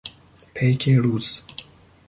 پیک 0.53 0.89
روز 0.89 1.41